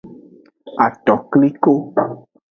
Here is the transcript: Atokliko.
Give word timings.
Atokliko. 0.85 1.73